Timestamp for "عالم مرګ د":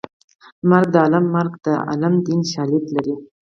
1.03-1.67